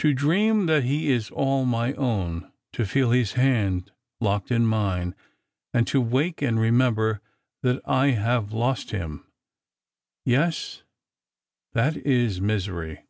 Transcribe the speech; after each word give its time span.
To 0.00 0.12
dream 0.12 0.66
that 0.66 0.84
he 0.84 1.10
iu 1.10 1.22
all 1.32 1.64
my 1.64 1.94
own, 1.94 2.52
to 2.74 2.84
feel 2.84 3.10
his 3.12 3.32
hand 3.40 3.90
locked 4.20 4.50
in 4.50 4.66
mine, 4.66 5.14
and 5.72 5.86
to 5.86 5.98
wake 5.98 6.42
aud 6.42 6.56
remember 6.56 7.22
that 7.62 7.80
I 7.88 8.08
have 8.08 8.52
lost 8.52 8.90
him— 8.90 9.24
yes, 10.26 10.82
that 11.72 11.96
is 11.96 12.38
misery." 12.38 13.06